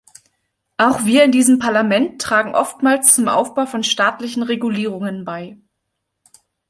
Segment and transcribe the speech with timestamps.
[0.77, 5.57] Auch wir in diesem Parlament tragen oftmals zum Aufbau von staatlichen Regulierungen bei.